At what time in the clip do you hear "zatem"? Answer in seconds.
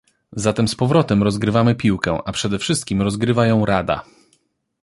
0.35-0.67